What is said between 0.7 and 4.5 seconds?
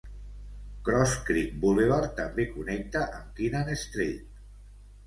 Cross Creek Boulevard també connecta amb Kinnan Street.